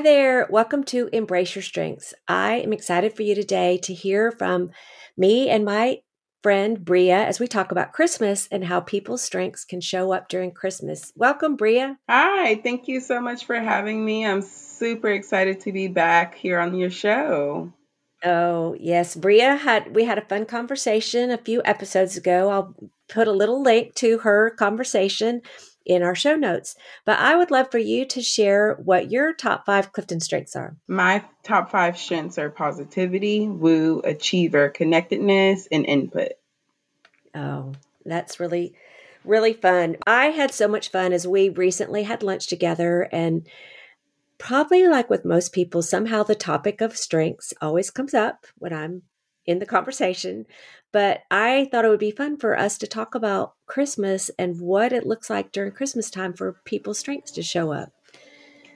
[0.00, 0.46] Hi there.
[0.48, 2.14] Welcome to Embrace Your Strengths.
[2.26, 4.70] I am excited for you today to hear from
[5.14, 5.98] me and my
[6.42, 10.52] friend Bria as we talk about Christmas and how people's strengths can show up during
[10.52, 11.12] Christmas.
[11.16, 11.98] Welcome, Bria.
[12.08, 14.24] Hi, thank you so much for having me.
[14.24, 17.70] I'm super excited to be back here on your show.
[18.24, 19.14] Oh, yes.
[19.14, 22.48] Bria had we had a fun conversation a few episodes ago.
[22.48, 22.74] I'll
[23.10, 25.42] put a little link to her conversation
[25.84, 26.76] in our show notes.
[27.04, 30.76] But I would love for you to share what your top five Clifton strengths are.
[30.86, 36.32] My top five strengths are positivity, woo, achiever, connectedness, and input.
[37.34, 37.72] Oh,
[38.04, 38.74] that's really,
[39.24, 39.96] really fun.
[40.06, 43.46] I had so much fun as we recently had lunch together and
[44.38, 49.02] probably like with most people, somehow the topic of strengths always comes up when I'm
[49.46, 50.46] in the conversation.
[50.92, 54.92] But I thought it would be fun for us to talk about Christmas and what
[54.92, 57.92] it looks like during Christmas time for people's strengths to show up.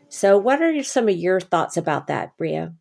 [0.09, 2.75] So, what are some of your thoughts about that, Bria?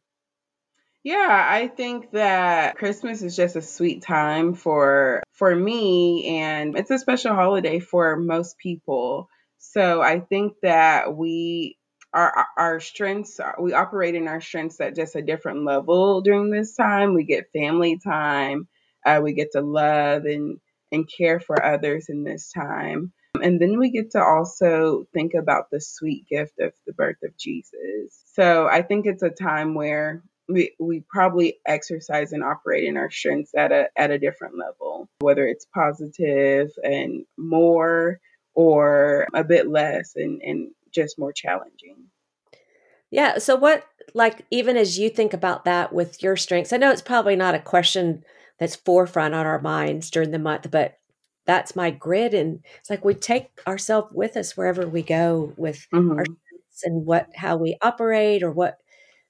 [1.04, 6.92] Yeah, I think that Christmas is just a sweet time for for me and it's
[6.92, 9.28] a special holiday for most people.
[9.58, 11.78] So I think that we
[12.14, 16.76] our our strengths we operate in our strengths at just a different level during this
[16.76, 17.16] time.
[17.16, 18.68] We get family time,
[19.06, 20.60] uh, we get to love and
[20.94, 23.12] and care for others in this time.
[23.42, 27.36] And then we get to also think about the sweet gift of the birth of
[27.36, 28.24] Jesus.
[28.34, 33.10] So I think it's a time where we, we probably exercise and operate in our
[33.10, 38.20] strengths at a at a different level, whether it's positive and more
[38.54, 42.06] or a bit less and, and just more challenging.
[43.10, 43.40] Yeah.
[43.40, 47.02] So what like even as you think about that with your strengths, I know it's
[47.02, 48.24] probably not a question
[48.60, 50.98] that's forefront on our minds during the month, but
[51.46, 52.34] that's my grid.
[52.34, 56.18] And it's like we take ourselves with us wherever we go with mm-hmm.
[56.18, 56.26] our
[56.84, 58.78] and what how we operate or what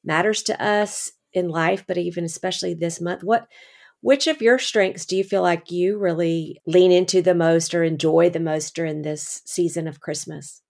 [0.04, 3.24] matters to us in life, but even especially this month.
[3.24, 3.48] What
[4.02, 7.84] which of your strengths do you feel like you really lean into the most or
[7.84, 10.62] enjoy the most during this season of Christmas?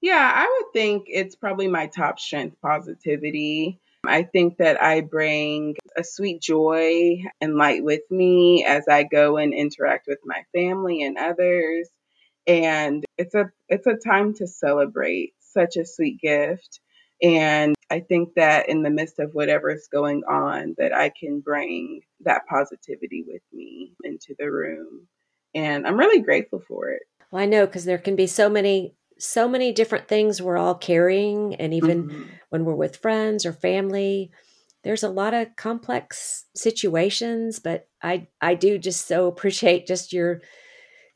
[0.00, 3.80] Yeah, I would think it's probably my top strength positivity.
[4.08, 9.36] I think that I bring a sweet joy and light with me as I go
[9.36, 11.88] and interact with my family and others.
[12.46, 16.80] And it's a it's a time to celebrate such a sweet gift.
[17.22, 21.40] And I think that in the midst of whatever is going on, that I can
[21.40, 25.06] bring that positivity with me into the room.
[25.54, 27.02] And I'm really grateful for it.
[27.30, 30.74] Well, I know because there can be so many so many different things we're all
[30.74, 32.22] carrying and even mm-hmm.
[32.50, 34.30] when we're with friends or family
[34.82, 40.40] there's a lot of complex situations but i i do just so appreciate just your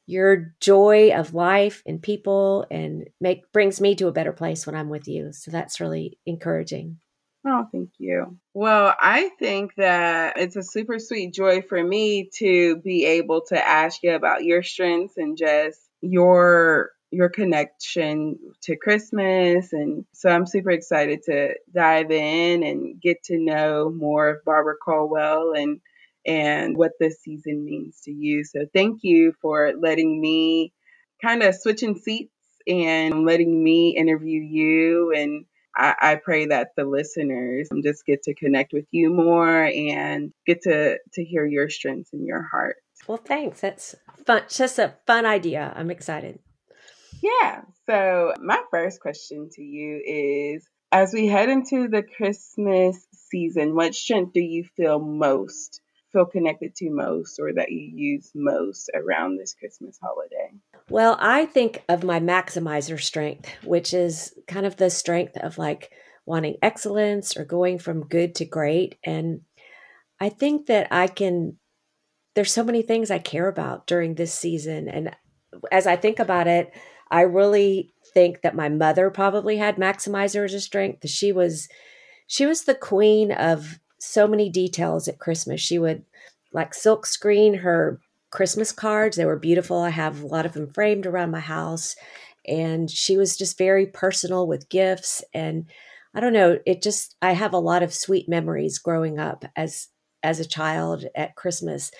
[0.06, 4.76] your joy of life and people and make brings me to a better place when
[4.76, 6.98] i'm with you so that's really encouraging
[7.46, 8.36] Oh, thank you.
[8.52, 13.66] Well, I think that it's a super sweet joy for me to be able to
[13.66, 19.72] ask you about your strengths and just your your connection to Christmas.
[19.72, 24.74] And so I'm super excited to dive in and get to know more of Barbara
[24.86, 25.80] Culwell and
[26.26, 28.44] and what this season means to you.
[28.44, 30.72] So thank you for letting me
[31.22, 32.32] kind of switching seats
[32.66, 35.46] and letting me interview you and
[35.78, 40.62] I, I pray that the listeners just get to connect with you more and get
[40.62, 42.76] to to hear your strengths in your heart.
[43.06, 43.60] Well, thanks.
[43.60, 43.94] That's
[44.26, 44.42] fun.
[44.48, 45.72] Just a fun idea.
[45.76, 46.40] I'm excited.
[47.28, 47.62] Yeah.
[47.86, 53.94] So, my first question to you is as we head into the Christmas season, what
[53.94, 55.80] strength do you feel most,
[56.12, 60.52] feel connected to most, or that you use most around this Christmas holiday?
[60.88, 65.92] Well, I think of my maximizer strength, which is kind of the strength of like
[66.24, 68.96] wanting excellence or going from good to great.
[69.04, 69.42] And
[70.20, 71.58] I think that I can,
[72.34, 74.88] there's so many things I care about during this season.
[74.88, 75.14] And
[75.72, 76.72] as I think about it,
[77.10, 81.08] I really think that my mother probably had maximizer as a strength.
[81.08, 81.68] She was
[82.26, 85.60] she was the queen of so many details at Christmas.
[85.60, 86.04] She would
[86.52, 88.00] like silk screen her
[88.30, 89.16] Christmas cards.
[89.16, 89.78] They were beautiful.
[89.78, 91.96] I have a lot of them framed around my house.
[92.46, 95.66] and she was just very personal with gifts and
[96.14, 99.88] I don't know, it just I have a lot of sweet memories growing up as
[100.22, 101.90] as a child at Christmas.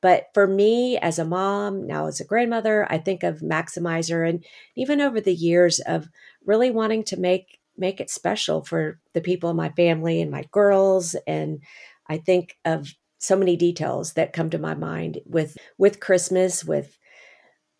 [0.00, 4.44] But for me as a mom, now as a grandmother, I think of Maximizer and
[4.76, 6.08] even over the years of
[6.44, 10.44] really wanting to make make it special for the people in my family and my
[10.50, 11.14] girls.
[11.26, 11.60] And
[12.08, 16.98] I think of so many details that come to my mind with with Christmas with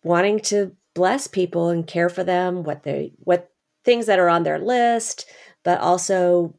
[0.03, 3.51] wanting to bless people and care for them what they what
[3.85, 5.25] things that are on their list
[5.63, 6.53] but also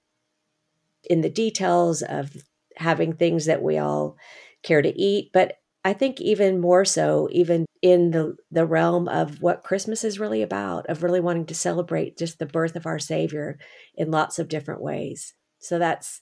[1.05, 2.37] in the details of
[2.77, 4.17] having things that we all
[4.63, 9.41] care to eat but I think even more so even in the the realm of
[9.41, 12.99] what Christmas is really about of really wanting to celebrate just the birth of our
[12.99, 13.59] savior
[13.95, 15.35] in lots of different ways.
[15.59, 16.21] So that's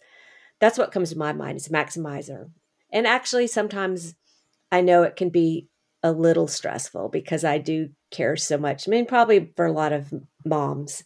[0.61, 2.50] that's what comes to my mind is maximizer.
[2.93, 4.14] And actually sometimes
[4.70, 5.69] I know it can be
[6.05, 8.87] a little stressful because I do care so much.
[8.87, 10.14] I mean probably for a lot of
[10.44, 11.02] moms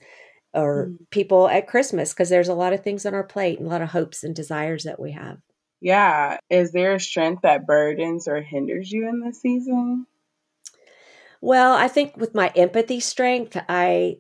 [0.53, 0.97] or mm.
[1.11, 3.81] people at Christmas because there's a lot of things on our plate and a lot
[3.81, 5.39] of hopes and desires that we have.
[5.83, 6.39] Yeah.
[6.49, 10.07] Is there a strength that burdens or hinders you in this season?
[11.41, 14.19] Well, I think with my empathy strength, I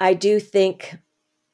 [0.00, 0.96] I do think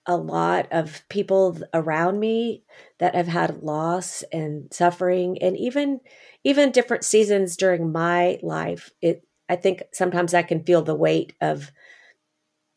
[0.06, 2.64] a lot of people around me
[2.98, 6.00] that have had loss and suffering and even
[6.44, 11.34] even different seasons during my life it i think sometimes i can feel the weight
[11.42, 11.70] of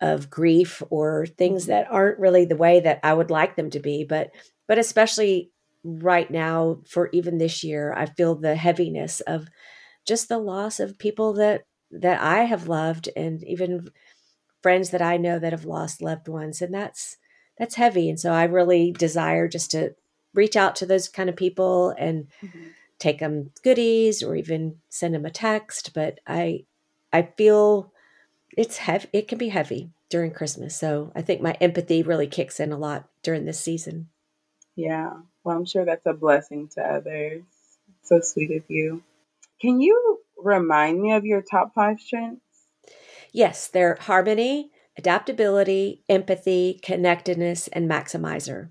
[0.02, 3.80] of grief or things that aren't really the way that i would like them to
[3.80, 4.32] be but
[4.68, 5.53] but especially
[5.84, 9.48] right now for even this year i feel the heaviness of
[10.06, 13.90] just the loss of people that that i have loved and even
[14.62, 17.18] friends that i know that have lost loved ones and that's
[17.58, 18.10] that's heavy.
[18.10, 19.94] And so i really desire just to
[20.34, 22.70] reach out to those kind of people and mm-hmm.
[22.98, 26.66] take them goodies or even send them a text but i
[27.12, 27.92] i feel
[28.58, 30.76] it's heavy it can be heavy during christmas.
[30.76, 34.10] So i think my empathy really kicks in a lot during this season.
[34.76, 35.12] Yeah
[35.44, 37.44] well, I'm sure that's a blessing to others.
[38.04, 39.04] So sweet of you.
[39.62, 42.42] Can you remind me of your top five strengths?
[43.32, 48.70] Yes, they're harmony, adaptability, empathy, connectedness, and maximizer.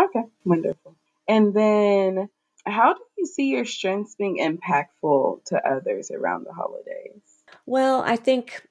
[0.00, 0.96] Okay, wonderful.
[1.28, 2.28] And then,
[2.66, 7.22] how do you see your strengths being impactful to others around the holidays?
[7.64, 8.66] Well, I think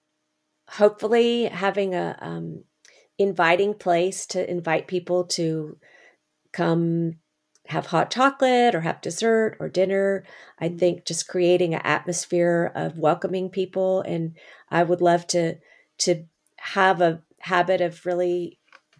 [0.69, 2.63] hopefully having a um,
[3.17, 5.77] inviting place to invite people to
[6.51, 7.15] come
[7.67, 10.23] have hot chocolate or have dessert or dinner.
[10.59, 10.79] I mm.
[10.79, 14.35] think just creating an atmosphere of welcoming people and
[14.69, 15.55] I would love to
[15.99, 16.25] to
[16.57, 18.59] have a habit of really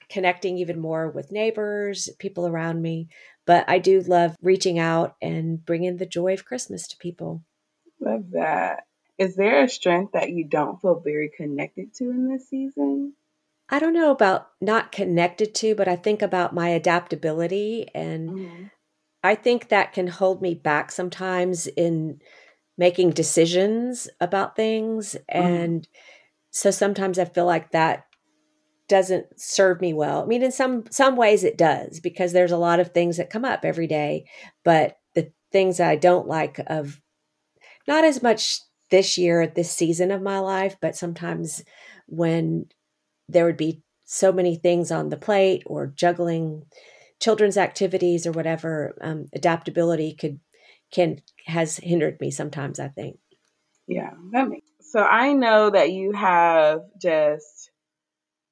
[0.10, 3.10] connecting even more with neighbors, people around me,
[3.45, 7.44] but I do love reaching out and bringing the joy of Christmas to people.
[8.00, 8.83] Love that.
[9.18, 13.13] Is there a strength that you don't feel very connected to in this season?
[13.69, 17.88] I don't know about not connected to, but I think about my adaptability.
[17.95, 18.63] And mm-hmm.
[19.24, 22.19] I think that can hold me back sometimes in
[22.77, 25.15] making decisions about things.
[25.31, 25.48] Mm-hmm.
[25.48, 25.88] And
[26.51, 28.06] so sometimes I feel like that
[28.89, 30.24] doesn't serve me well.
[30.24, 33.30] I mean, in some some ways it does because there's a lot of things that
[33.30, 34.25] come up every day,
[34.63, 37.00] but the things I don't like of
[37.88, 38.60] not as much
[38.92, 41.63] this year, at this season of my life, but sometimes
[42.08, 42.67] when
[43.27, 46.63] there would be so many things on the plate or juggling
[47.20, 50.39] children's activities or whatever um, adaptability could
[50.92, 53.18] can has hindered me sometimes i think.
[53.88, 57.72] Yeah that makes so i know that you have just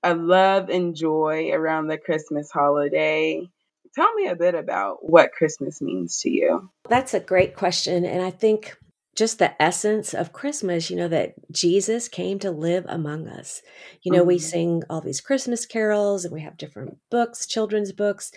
[0.03, 3.47] a love and joy around the christmas holiday.
[3.93, 6.69] Tell me a bit about what christmas means to you.
[6.87, 8.77] That's a great question and i think
[9.15, 13.61] just the essence of Christmas, you know, that Jesus came to live among us.
[14.03, 14.27] You know, mm-hmm.
[14.27, 18.31] we sing all these Christmas carols and we have different books, children's books,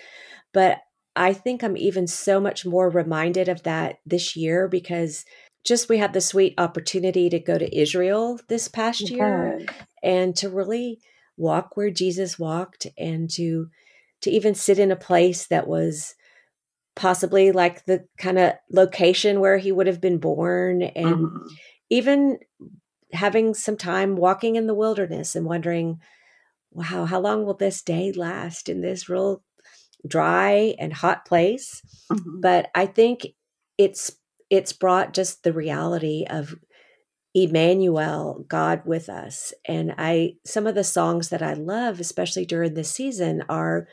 [0.53, 0.79] but
[1.17, 5.25] I think I'm even so much more reminded of that this year because
[5.65, 9.65] just we had the sweet opportunity to go to Israel this past year
[10.03, 10.99] and to really
[11.37, 13.69] walk where Jesus walked and to
[14.23, 16.15] to even sit in a place that was
[16.97, 21.47] possibly like the kind of location where he would have been born and mm-hmm.
[21.91, 22.39] even
[23.13, 26.01] having some time walking in the wilderness and wondering
[26.71, 29.43] wow how long will this day last in this real
[30.07, 31.83] dry and hot place
[32.13, 32.41] mm-hmm.
[32.41, 33.27] but i think
[33.79, 34.13] it's
[34.51, 36.55] it's brought just the reality of
[37.35, 39.53] Emmanuel, God with us.
[39.67, 43.89] And I some of the songs that I love, especially during this season, are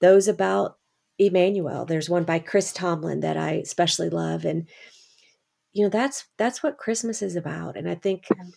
[0.00, 0.76] those about
[1.20, 1.84] Emmanuel.
[1.84, 4.44] There's one by Chris Tomlin that I especially love.
[4.44, 4.68] And,
[5.72, 7.76] you know, that's that's what Christmas is about.
[7.76, 8.48] And I think mm-hmm.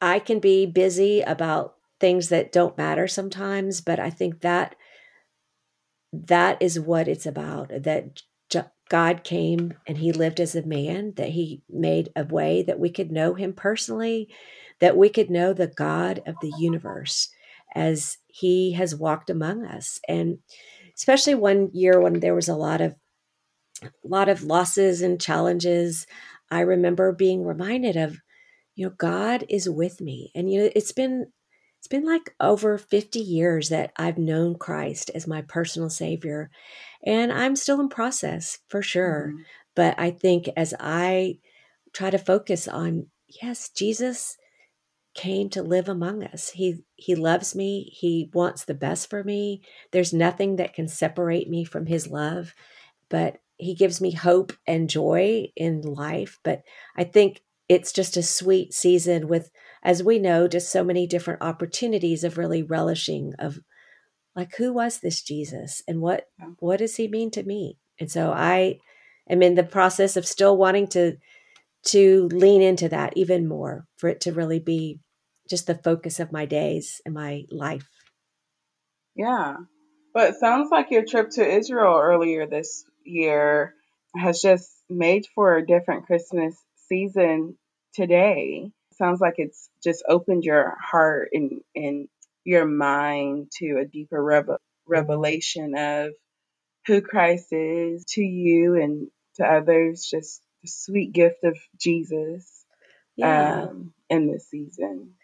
[0.00, 4.76] I can be busy about things that don't matter sometimes, but I think that
[6.12, 8.22] that is what it's about that
[8.88, 12.90] God came and he lived as a man, that he made a way that we
[12.90, 14.28] could know him personally,
[14.80, 17.28] that we could know the God of the universe
[17.74, 20.00] as he has walked among us.
[20.08, 20.38] And
[20.98, 22.94] especially one year when there was a lot of
[23.82, 26.06] a lot of losses and challenges,
[26.50, 28.18] I remember being reminded of,
[28.74, 30.32] you know, God is with me.
[30.34, 31.26] And you know, it's been
[31.78, 36.50] it's been like over 50 years that I've known Christ as my personal savior.
[37.06, 39.28] And I'm still in process for sure.
[39.28, 39.42] Mm-hmm.
[39.76, 41.38] But I think as I
[41.92, 43.06] try to focus on,
[43.40, 44.36] yes, Jesus
[45.18, 46.50] came to live among us.
[46.50, 47.90] He he loves me.
[47.92, 49.62] He wants the best for me.
[49.90, 52.54] There's nothing that can separate me from his love,
[53.10, 56.62] but he gives me hope and joy in life, but
[56.96, 59.50] I think it's just a sweet season with
[59.82, 63.58] as we know just so many different opportunities of really relishing of
[64.36, 66.26] like who was this Jesus and what
[66.60, 67.76] what does he mean to me?
[67.98, 68.78] And so I
[69.28, 71.16] am in the process of still wanting to
[71.86, 75.00] to lean into that even more for it to really be
[75.48, 77.88] just the focus of my days and my life.
[79.14, 79.56] Yeah.
[80.14, 83.74] But it sounds like your trip to Israel earlier this year
[84.16, 86.56] has just made for a different Christmas
[86.88, 87.56] season
[87.94, 88.70] today.
[88.94, 92.08] Sounds like it's just opened your heart and, and
[92.44, 96.12] your mind to a deeper revel- revelation of
[96.86, 100.08] who Christ is to you and to others.
[100.10, 102.64] Just the sweet gift of Jesus
[103.16, 103.64] yeah.
[103.64, 105.14] um, in this season.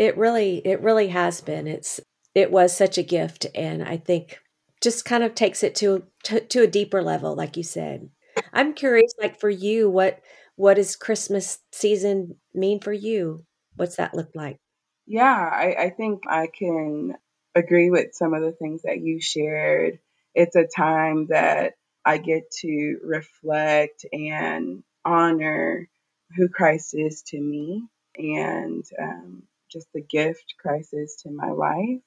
[0.00, 1.66] It really, it really has been.
[1.66, 2.00] It's,
[2.34, 4.40] it was such a gift, and I think
[4.80, 8.08] just kind of takes it to, to to a deeper level, like you said.
[8.54, 10.22] I'm curious, like for you, what
[10.56, 13.44] what does Christmas season mean for you?
[13.76, 14.56] What's that look like?
[15.06, 17.16] Yeah, I, I think I can
[17.54, 19.98] agree with some of the things that you shared.
[20.34, 21.74] It's a time that
[22.06, 25.90] I get to reflect and honor
[26.34, 27.84] who Christ is to me
[28.16, 29.42] and um,
[29.72, 32.02] just the gift Christ is to my life.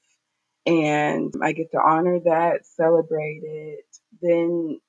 [0.66, 3.84] And I get to honor that, celebrate it,
[4.22, 4.80] then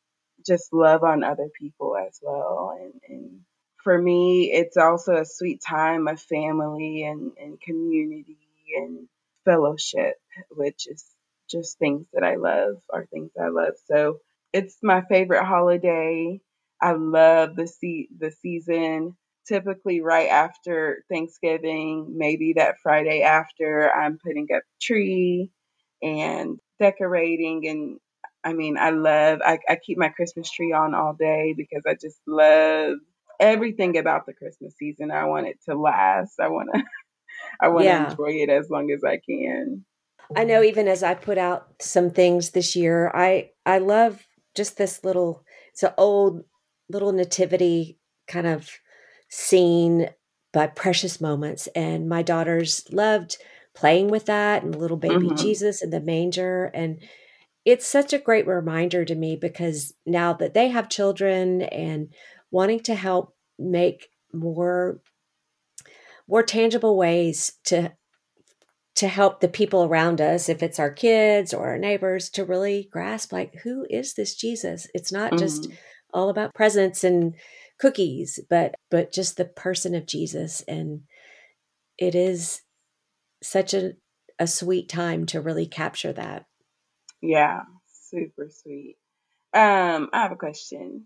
[0.45, 2.77] just love on other people as well.
[2.79, 3.41] And, and
[3.83, 8.37] for me, it's also a sweet time of family and, and community
[8.77, 9.07] and
[9.45, 10.15] fellowship,
[10.51, 11.05] which is
[11.49, 13.73] just things that I love, are things I love.
[13.87, 14.19] So
[14.53, 16.41] it's my favorite holiday.
[16.81, 19.15] I love the se- the season.
[19.47, 25.51] Typically, right after Thanksgiving, maybe that Friday after, I'm putting up a tree
[26.01, 27.99] and decorating and
[28.45, 31.95] I mean, I love, I, I keep my Christmas tree on all day because I
[31.99, 32.97] just love
[33.39, 35.09] everything about the Christmas season.
[35.09, 36.39] I want it to last.
[36.39, 36.83] I want to,
[37.59, 38.11] I want to yeah.
[38.11, 39.83] enjoy it as long as I can.
[40.35, 44.77] I know even as I put out some things this year, I, I love just
[44.77, 46.43] this little, it's an old
[46.87, 47.97] little nativity
[48.27, 48.69] kind of
[49.29, 50.09] scene
[50.53, 51.67] by precious moments.
[51.75, 53.37] And my daughters loved
[53.73, 55.35] playing with that and little baby mm-hmm.
[55.35, 56.71] Jesus in the manger.
[56.73, 56.99] And
[57.65, 62.09] it's such a great reminder to me because now that they have children and
[62.51, 65.01] wanting to help make more
[66.27, 67.91] more tangible ways to
[68.95, 72.87] to help the people around us if it's our kids or our neighbors to really
[72.91, 75.39] grasp like who is this jesus it's not mm-hmm.
[75.39, 75.69] just
[76.13, 77.35] all about presents and
[77.79, 81.01] cookies but but just the person of jesus and
[81.97, 82.61] it is
[83.41, 83.93] such a,
[84.39, 86.45] a sweet time to really capture that
[87.25, 87.61] yeah,
[88.09, 88.97] super sweet.
[89.53, 91.05] Um, I have a question.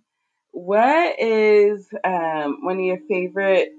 [0.51, 3.69] What is um, one of your favorite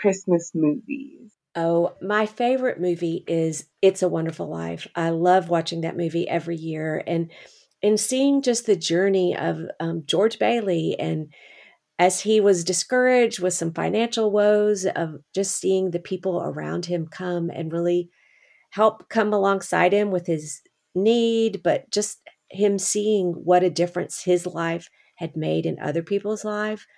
[0.00, 1.32] Christmas movies?
[1.54, 4.86] Oh, my favorite movie is It's a Wonderful Life.
[4.94, 7.30] I love watching that movie every year and
[7.84, 11.32] and seeing just the journey of um, George Bailey and
[12.02, 17.06] as he was discouraged with some financial woes of just seeing the people around him
[17.06, 18.10] come and really
[18.70, 20.62] help come alongside him with his
[20.96, 22.18] need, but just
[22.50, 26.88] him seeing what a difference his life had made in other people's life.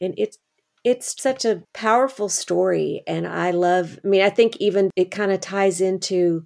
[0.00, 0.38] And it's
[0.84, 5.32] it's such a powerful story and I love I mean I think even it kind
[5.32, 6.44] of ties into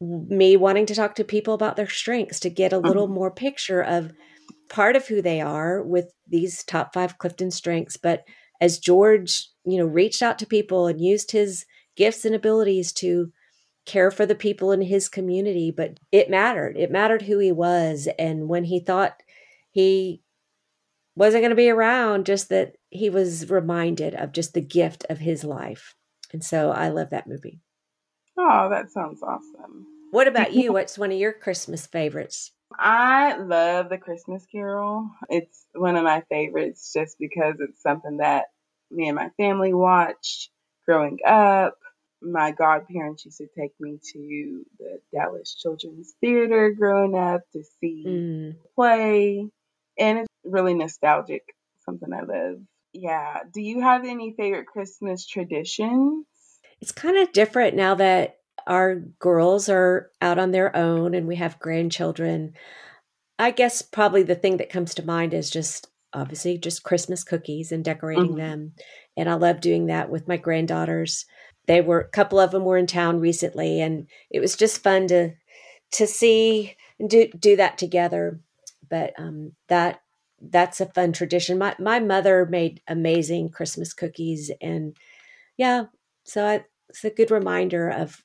[0.00, 3.14] me wanting to talk to people about their strengths to get a little mm-hmm.
[3.14, 4.12] more picture of
[4.68, 8.24] part of who they are with these top 5 Clifton strengths but
[8.60, 11.64] as George, you know, reached out to people and used his
[11.96, 13.32] gifts and abilities to
[13.86, 16.76] care for the people in his community, but it mattered.
[16.76, 18.08] It mattered who he was.
[18.18, 19.22] And when he thought
[19.70, 20.22] he
[21.16, 25.18] wasn't going to be around, just that he was reminded of just the gift of
[25.18, 25.94] his life.
[26.32, 27.60] And so I love that movie.
[28.38, 29.86] Oh, that sounds awesome.
[30.10, 30.72] What about you?
[30.74, 32.52] What's one of your Christmas favorites?
[32.76, 35.10] I love the Christmas Carol.
[35.28, 38.46] It's one of my favorites just because it's something that
[38.90, 40.50] me and my family watched
[40.86, 41.76] growing up.
[42.20, 48.04] My godparents used to take me to the Dallas Children's Theater growing up to see
[48.06, 48.56] mm.
[48.74, 49.48] play.
[49.98, 51.42] And it's really nostalgic,
[51.84, 52.58] something I love.
[52.92, 53.40] Yeah.
[53.52, 56.26] Do you have any favorite Christmas traditions?
[56.80, 58.37] It's kind of different now that
[58.68, 62.52] our girls are out on their own and we have grandchildren.
[63.38, 67.72] I guess probably the thing that comes to mind is just obviously just Christmas cookies
[67.72, 68.36] and decorating mm-hmm.
[68.36, 68.72] them.
[69.16, 71.24] And I love doing that with my granddaughters.
[71.66, 75.08] They were a couple of them were in town recently and it was just fun
[75.08, 75.32] to
[75.92, 78.40] to see and do do that together.
[78.88, 80.02] But um that
[80.40, 81.58] that's a fun tradition.
[81.58, 84.94] My my mother made amazing Christmas cookies and
[85.56, 85.86] yeah,
[86.24, 88.22] so I, it's a good reminder of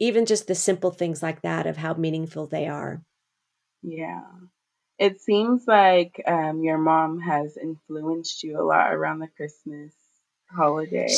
[0.00, 3.02] even just the simple things like that of how meaningful they are.
[3.82, 4.22] Yeah.
[4.98, 9.94] It seems like um, your mom has influenced you a lot around the Christmas
[10.50, 11.08] holiday.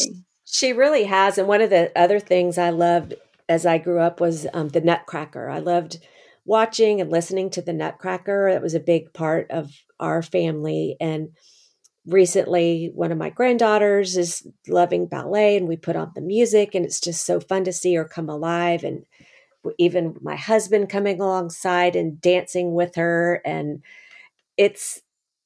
[0.44, 1.38] She really has.
[1.38, 3.14] And one of the other things I loved
[3.48, 5.48] as I grew up was um, the Nutcracker.
[5.48, 5.98] I loved
[6.44, 8.48] watching and listening to the Nutcracker.
[8.48, 10.96] It was a big part of our family.
[11.00, 11.30] And
[12.06, 16.84] recently one of my granddaughters is loving ballet and we put on the music and
[16.84, 19.04] it's just so fun to see her come alive and
[19.78, 23.82] even my husband coming alongside and dancing with her and
[24.56, 25.00] it's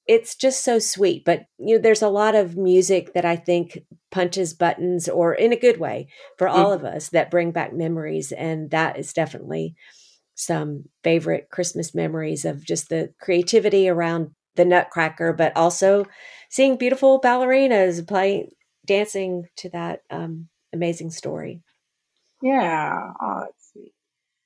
[0.06, 3.78] it's just so sweet but you know there's a lot of music that i think
[4.10, 6.08] punches buttons or in a good way
[6.38, 6.86] for all mm-hmm.
[6.86, 9.74] of us that bring back memories and that is definitely
[10.34, 16.06] some favorite christmas memories of just the creativity around the nutcracker but also
[16.56, 18.50] seeing beautiful ballerinas playing
[18.86, 21.60] dancing to that um, amazing story.
[22.42, 23.92] Yeah, oh, that's sweet.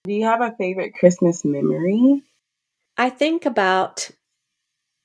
[0.02, 2.24] Do you have a favorite Christmas memory?
[2.96, 4.10] I think about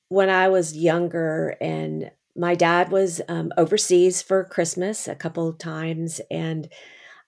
[0.10, 5.60] when I was younger and my dad was um, overseas for Christmas a couple of
[5.60, 6.21] times.
[6.32, 6.69] And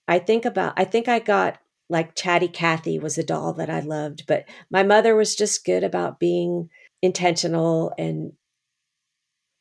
[0.08, 3.82] I think about, I think I got like Chatty Cathy was a doll that I
[3.82, 6.72] loved, but my mother was just good about being
[7.04, 8.34] intentional and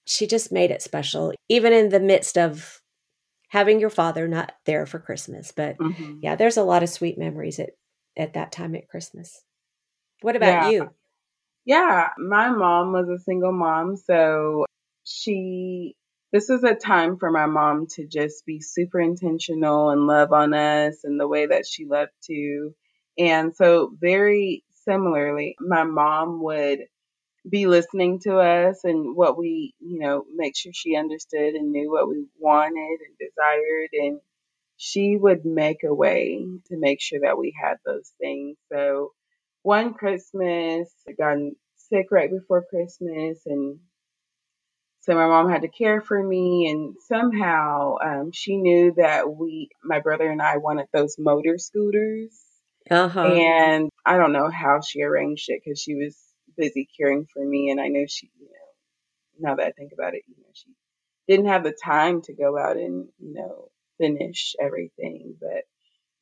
[0.07, 2.81] she just made it special, even in the midst of
[3.49, 5.53] having your father not there for Christmas.
[5.55, 6.19] But mm-hmm.
[6.23, 7.71] yeah, there's a lot of sweet memories at,
[8.17, 9.43] at that time at Christmas.
[10.23, 10.71] What about yeah.
[10.71, 10.91] you?
[11.65, 13.97] Yeah, my mom was a single mom.
[13.97, 14.65] So
[15.05, 15.97] she,
[16.33, 20.55] this is a time for my mom to just be super intentional and love on
[20.55, 22.73] us in the way that she loved to.
[23.19, 26.81] And so, very similarly, my mom would
[27.49, 31.91] be listening to us and what we, you know, make sure she understood and knew
[31.91, 33.89] what we wanted and desired.
[33.93, 34.21] And
[34.77, 38.57] she would make a way to make sure that we had those things.
[38.73, 39.13] So
[39.63, 41.39] one Christmas, I got
[41.77, 43.79] sick right before Christmas and
[45.07, 49.69] so my mom had to care for me and somehow um, she knew that we,
[49.85, 52.37] my brother and I wanted those motor scooters.
[52.91, 53.21] Uh-huh.
[53.21, 56.17] And I don't know how she arranged it because she was
[56.57, 57.71] busy caring for me.
[57.71, 60.71] And I know she, you know, now that I think about it, you know, she
[61.29, 65.37] didn't have the time to go out and, you know, finish everything.
[65.41, 65.65] But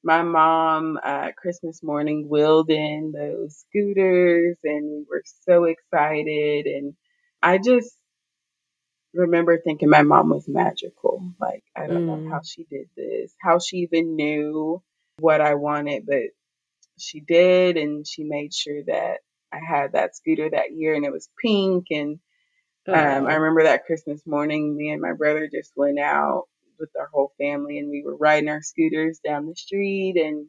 [0.02, 6.66] my mom, uh, Christmas morning, wheeled in those scooters and we were so excited.
[6.66, 6.94] And
[7.42, 7.96] I just
[9.14, 11.32] remember thinking my mom was magical.
[11.40, 12.24] Like, I don't mm.
[12.24, 14.82] know how she did this, how she even knew
[15.18, 16.30] what I wanted, but
[16.98, 17.76] she did.
[17.76, 19.18] And she made sure that
[19.54, 21.86] I had that scooter that year and it was pink.
[21.90, 22.18] And
[22.88, 26.44] um, I remember that Christmas morning, me and my brother just went out
[26.78, 30.16] with our whole family and we were riding our scooters down the street.
[30.16, 30.46] And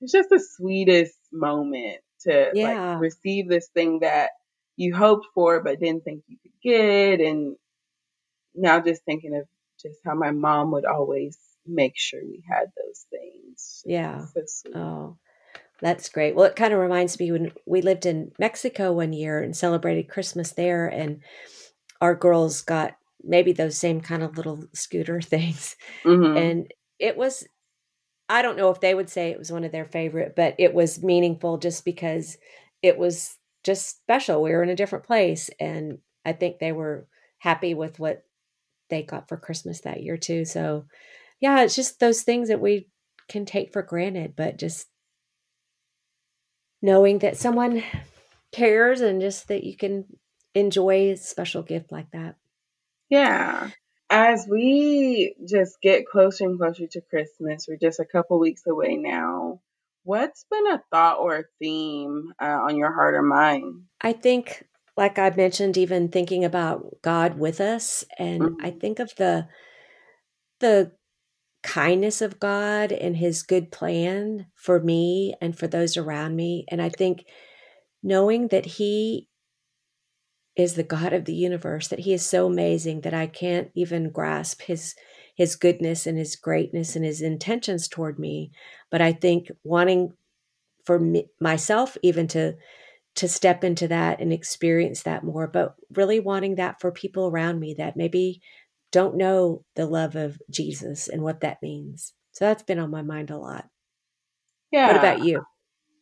[0.00, 2.92] it's just the sweetest moment to yeah.
[2.92, 4.30] like receive this thing that
[4.76, 7.20] you hoped for but didn't think you could get.
[7.20, 7.56] And
[8.54, 9.46] now just thinking of
[9.80, 13.82] just how my mom would always make sure we had those things.
[13.84, 14.24] Yeah.
[14.24, 15.18] So oh,
[15.80, 16.34] that's great.
[16.34, 20.08] Well, it kind of reminds me when we lived in Mexico one year and celebrated
[20.08, 21.20] Christmas there, and
[22.00, 25.76] our girls got maybe those same kind of little scooter things.
[26.04, 26.36] Mm-hmm.
[26.36, 27.46] And it was,
[28.28, 30.72] I don't know if they would say it was one of their favorite, but it
[30.72, 32.36] was meaningful just because
[32.82, 34.42] it was just special.
[34.42, 35.50] We were in a different place.
[35.60, 37.06] And I think they were
[37.38, 38.24] happy with what
[38.88, 40.44] they got for Christmas that year, too.
[40.44, 40.86] So,
[41.40, 42.88] yeah, it's just those things that we
[43.28, 44.86] can take for granted, but just
[46.86, 47.82] knowing that someone
[48.52, 50.04] cares and just that you can
[50.54, 52.36] enjoy a special gift like that.
[53.10, 53.70] Yeah.
[54.08, 58.96] as we just get closer and closer to Christmas, we're just a couple weeks away
[58.96, 59.60] now.
[60.04, 63.82] What's been a thought or a theme uh, on your heart or mind?
[64.00, 64.64] I think,
[64.96, 68.64] like I mentioned, even thinking about God with us, and mm-hmm.
[68.64, 69.48] I think of the
[70.60, 70.92] the
[71.66, 76.80] kindness of God and His good plan for me and for those around me, and
[76.80, 77.26] I think
[78.02, 79.28] knowing that He
[80.56, 84.10] is the God of the universe, that he is so amazing that I can't even
[84.10, 84.94] grasp his
[85.34, 88.50] his goodness and his greatness and his intentions toward me.
[88.90, 90.14] But I think wanting
[90.86, 92.54] for me, myself even to
[93.16, 97.60] to step into that and experience that more, but really wanting that for people around
[97.60, 98.40] me that maybe
[98.96, 102.14] don't know the love of Jesus and what that means.
[102.32, 103.68] So that's been on my mind a lot.
[104.72, 104.86] Yeah.
[104.86, 105.44] What about you?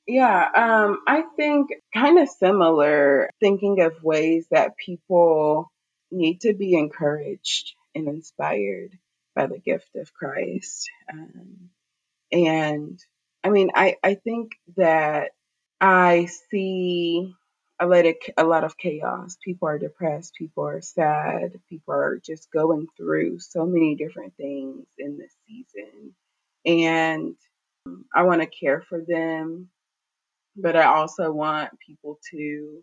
[0.06, 5.72] Yeah, um, I think kind of similar, thinking of ways that people
[6.12, 8.96] need to be encouraged and inspired
[9.34, 10.88] by the gift of Christ.
[11.12, 11.70] Um,
[12.30, 13.00] and
[13.42, 15.32] I mean, I, I think that
[15.80, 17.34] I see
[17.84, 19.36] a lot, of, a lot of chaos.
[19.44, 24.86] People are depressed, people are sad, people are just going through so many different things
[24.98, 26.14] in this season.
[26.66, 27.36] And
[28.14, 29.68] I want to care for them
[30.56, 32.82] but I also want people to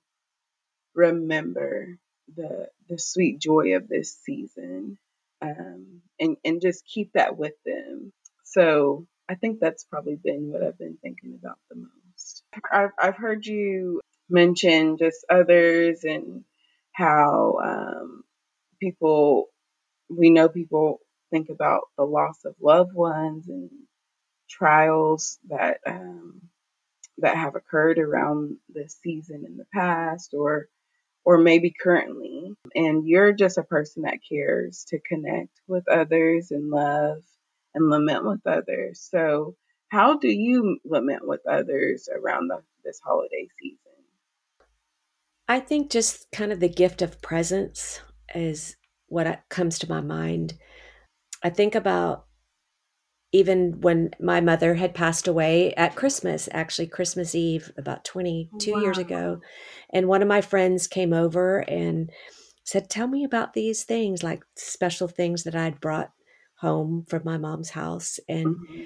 [0.94, 1.98] remember
[2.36, 4.98] the the sweet joy of this season
[5.42, 8.12] um, and and just keep that with them.
[8.44, 12.44] So I think that's probably been what I've been thinking about the most.
[12.72, 16.44] I've I've heard you mention just others and
[16.94, 18.24] how um,
[18.80, 19.48] people
[20.10, 21.00] we know people
[21.32, 23.70] think about the loss of loved ones and
[24.50, 26.41] trials that um,
[27.17, 30.67] that have occurred around this season in the past or
[31.24, 32.52] or maybe currently.
[32.76, 37.24] And you're just a person that cares to connect with others and love
[37.76, 39.08] and lament with others.
[39.12, 39.56] So
[39.89, 43.91] how do you lament with others around the, this holiday season
[45.52, 48.02] i think just kind of the gift of presence
[48.34, 48.76] is
[49.08, 50.54] what comes to my mind
[51.44, 52.26] i think about
[53.34, 58.80] even when my mother had passed away at Christmas, actually Christmas Eve, about 22 wow.
[58.82, 59.40] years ago.
[59.90, 62.10] And one of my friends came over and
[62.66, 66.12] said, Tell me about these things, like special things that I'd brought
[66.58, 68.20] home from my mom's house.
[68.28, 68.82] And mm-hmm.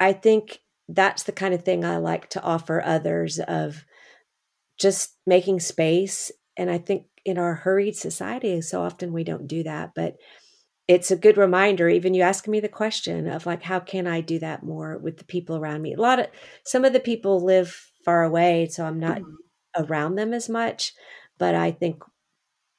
[0.00, 3.84] I think that's the kind of thing I like to offer others of
[4.78, 6.30] just making space.
[6.56, 9.92] And I think in our hurried society, so often we don't do that.
[9.94, 10.16] But
[10.88, 14.20] it's a good reminder even you ask me the question of like how can i
[14.20, 16.26] do that more with the people around me a lot of
[16.64, 19.82] some of the people live far away so i'm not mm-hmm.
[19.84, 20.92] around them as much
[21.38, 22.02] but i think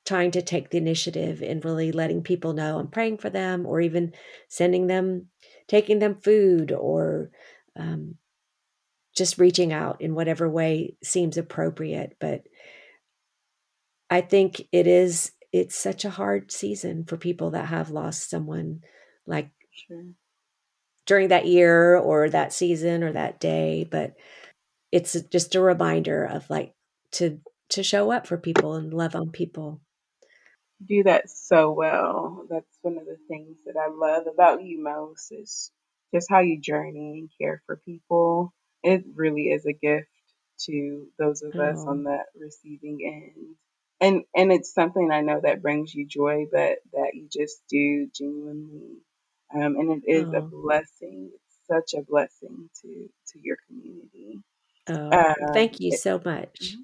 [0.05, 3.81] trying to take the initiative and really letting people know i'm praying for them or
[3.81, 4.13] even
[4.47, 5.27] sending them
[5.67, 7.29] taking them food or
[7.77, 8.15] um,
[9.17, 12.43] just reaching out in whatever way seems appropriate but
[14.09, 18.81] i think it is it's such a hard season for people that have lost someone
[19.25, 19.49] like
[19.87, 20.05] sure.
[21.05, 24.13] during that year or that season or that day but
[24.91, 26.73] it's just a reminder of like
[27.11, 29.81] to to show up for people and love on people.
[30.85, 32.45] Do that so well.
[32.49, 35.71] That's one of the things that i love about you most is
[36.13, 38.53] just how you journey and care for people
[38.87, 40.07] it really is a gift
[40.65, 41.61] to those of oh.
[41.61, 43.55] us on the receiving end
[43.99, 48.07] and and it's something I know that brings you joy, but that you just do
[48.13, 48.97] genuinely,
[49.53, 50.37] um, and it is oh.
[50.37, 51.31] a blessing.
[51.33, 54.39] It's such a blessing to to your community.
[54.89, 56.59] Oh, uh, thank you so much.
[56.61, 56.81] Mm-hmm.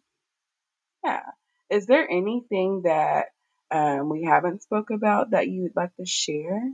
[1.05, 1.21] Yeah.
[1.69, 3.27] Is there anything that
[3.71, 6.71] um, we haven't spoke about that you would like to share?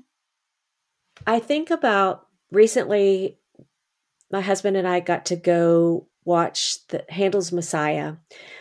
[1.28, 3.39] I think about recently,
[4.32, 8.16] my husband and I got to go watch the Handel's Messiah.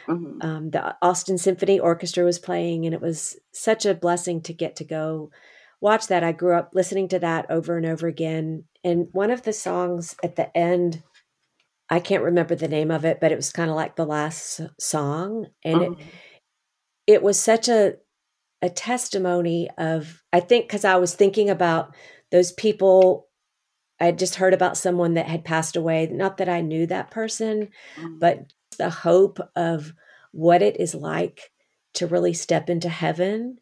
[0.08, 0.38] Mm-hmm.
[0.40, 4.76] Um, the Austin Symphony Orchestra was playing, and it was such a blessing to get
[4.76, 5.30] to go
[5.80, 6.24] watch that.
[6.24, 8.64] I grew up listening to that over and over again.
[8.82, 11.02] And one of the songs at the end,
[11.90, 14.60] I can't remember the name of it, but it was kind of like the last
[14.78, 16.00] song, and mm-hmm.
[16.00, 16.06] it
[17.06, 17.94] it was such a
[18.60, 21.94] a testimony of I think because I was thinking about
[22.30, 23.27] those people
[24.00, 26.06] I had just heard about someone that had passed away.
[26.06, 28.18] Not that I knew that person, mm-hmm.
[28.18, 29.92] but the hope of
[30.32, 31.50] what it is like
[31.94, 33.58] to really step into heaven.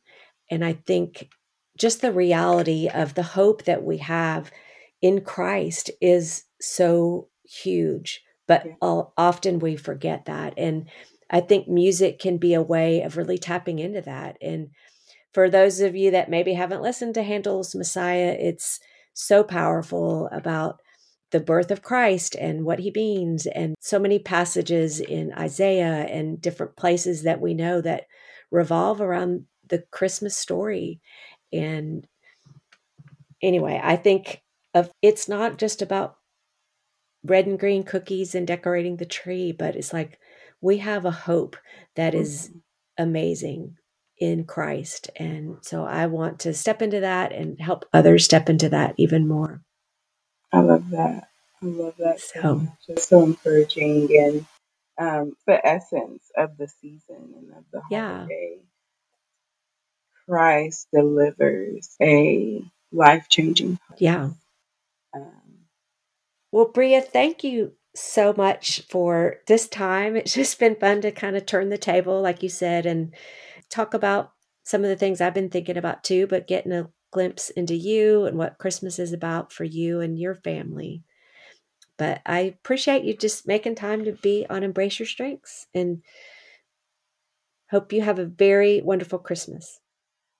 [0.50, 1.30] And I think
[1.78, 4.50] just the reality of the hope that we have
[5.00, 9.02] in Christ is so huge, but yeah.
[9.16, 10.54] often we forget that.
[10.56, 10.88] And
[11.30, 14.36] I think music can be a way of really tapping into that.
[14.40, 14.70] And
[15.32, 18.80] for those of you that maybe haven't listened to Handel's Messiah, it's
[19.16, 20.80] so powerful about
[21.32, 26.40] the birth of Christ and what he means, and so many passages in Isaiah and
[26.40, 28.04] different places that we know that
[28.50, 31.00] revolve around the Christmas story.
[31.52, 32.06] And
[33.42, 34.42] anyway, I think
[34.74, 36.16] of it's not just about
[37.24, 40.20] red and green cookies and decorating the tree, but it's like
[40.60, 41.56] we have a hope
[41.96, 43.02] that is mm-hmm.
[43.02, 43.76] amazing
[44.18, 45.10] in Christ.
[45.16, 49.28] And so I want to step into that and help others step into that even
[49.28, 49.62] more.
[50.52, 51.28] I love that.
[51.62, 52.98] I love that so, so much.
[52.98, 54.46] So encouraging and
[54.98, 58.56] um, the essence of the season and of the holiday.
[58.56, 58.62] Yeah.
[60.28, 63.78] Christ delivers a life changing.
[63.98, 64.30] Yeah.
[65.14, 65.66] Um,
[66.50, 70.16] well, Bria, thank you so much for this time.
[70.16, 73.14] It's just been fun to kind of turn the table, like you said, and
[73.70, 74.32] talk about
[74.64, 78.26] some of the things I've been thinking about too, but getting a glimpse into you
[78.26, 81.02] and what Christmas is about for you and your family.
[81.96, 86.02] But I appreciate you just making time to be on Embrace Your Strengths and
[87.70, 89.80] hope you have a very wonderful Christmas.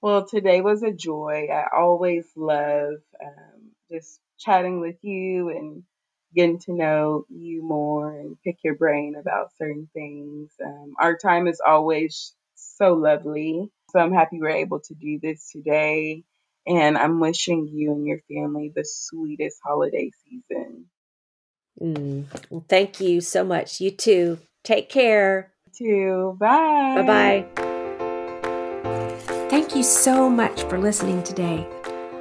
[0.02, 1.48] Well, today was a joy.
[1.50, 5.82] I always love um, just chatting with you and
[6.34, 10.52] getting to know you more and pick your brain about certain things.
[10.64, 12.36] Um, our time is always
[12.76, 13.70] so lovely.
[13.90, 16.24] So I'm happy we're able to do this today.
[16.66, 20.86] And I'm wishing you and your family the sweetest holiday season.
[21.80, 22.24] Mm.
[22.50, 23.80] Well, thank you so much.
[23.80, 24.38] You too.
[24.64, 25.52] Take care.
[25.66, 26.36] You too.
[26.40, 27.02] Bye.
[27.02, 27.44] Bye bye.
[29.48, 31.66] Thank you so much for listening today.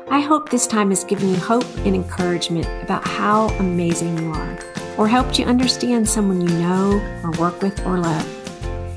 [0.10, 4.60] I hope this time has given you hope and encouragement about how amazing you are,
[5.00, 8.35] or helped you understand someone you know, or work with, or love.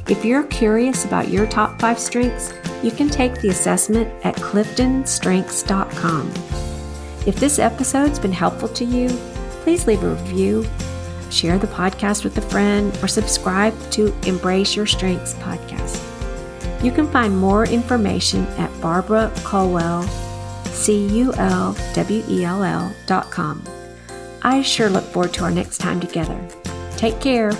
[0.08, 6.32] If you're curious about your top five strengths, you can take the assessment at cliftonstrengths.com.
[7.26, 9.10] If this episode's been helpful to you,
[9.62, 10.64] please leave a review,
[11.30, 16.02] share the podcast with a friend, or subscribe to Embrace Your Strengths podcast.
[16.82, 20.08] You can find more information at Barbara Culwell,
[20.68, 21.32] C-U-L-W-E-L-L
[23.06, 23.62] dot com.
[24.40, 26.40] I sure look forward to our next time together.
[26.96, 27.52] Take care.